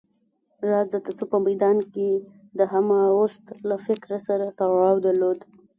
[0.69, 2.09] راز د تصوف په ميدان کې
[2.59, 5.39] د همه اوست له فکر سره تړاو درلود